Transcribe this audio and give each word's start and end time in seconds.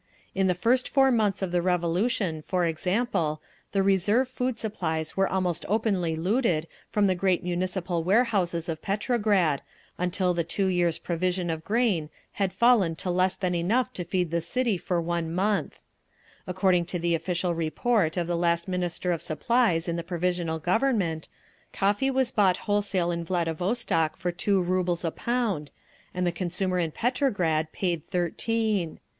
In 0.33 0.47
the 0.47 0.55
first 0.55 0.89
four 0.89 1.11
months 1.11 1.43
of 1.43 1.51
the 1.51 1.61
Revolution, 1.61 2.41
for 2.41 2.65
example, 2.65 3.39
the 3.71 3.83
reserve 3.83 4.27
food 4.27 4.57
supplies 4.57 5.15
were 5.15 5.27
almost 5.27 5.63
openly 5.69 6.15
looted 6.15 6.65
from 6.89 7.05
the 7.05 7.13
great 7.13 7.43
Municipal 7.43 8.03
warehouses 8.03 8.67
of 8.67 8.81
Petrograd, 8.81 9.61
until 9.99 10.33
the 10.33 10.43
two 10.43 10.65
years' 10.65 10.97
provision 10.97 11.51
of 11.51 11.63
grain 11.63 12.09
had 12.41 12.51
fallen 12.51 12.95
to 12.95 13.11
less 13.11 13.35
than 13.35 13.53
enough 13.53 13.93
to 13.93 14.03
feed 14.03 14.31
the 14.31 14.41
city 14.41 14.75
for 14.75 14.99
one 14.99 15.31
month…. 15.31 15.83
According 16.47 16.85
to 16.85 16.97
the 16.97 17.13
official 17.13 17.53
report 17.53 18.17
of 18.17 18.25
the 18.25 18.35
last 18.35 18.67
Minister 18.67 19.11
of 19.11 19.21
Supplies 19.21 19.87
in 19.87 19.97
the 19.97 20.03
Provisional 20.03 20.57
Government, 20.57 21.27
coffee 21.73 22.09
was 22.09 22.31
bought 22.31 22.57
wholesale 22.65 23.11
in 23.11 23.23
Vladivostok 23.23 24.17
for 24.17 24.31
two 24.31 24.63
rubles 24.63 25.05
a 25.05 25.11
pound, 25.11 25.69
and 26.11 26.25
the 26.25 26.31
consumer 26.31 26.79
in 26.79 26.89
Petrograd 26.89 27.71
paid 27.71 28.03
thirteen. 28.03 28.99